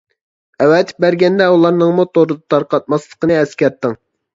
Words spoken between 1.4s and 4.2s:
ئۇلارنىڭمۇ توردا تارقاتماسلىقىنى ئەسكەرتىڭ.